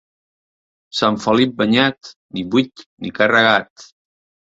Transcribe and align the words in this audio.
Sant 0.99 1.19
Felip 1.25 1.53
banyat, 1.59 2.09
ni 2.39 2.45
buit 2.55 2.85
ni 3.05 3.13
carregat. 3.21 3.87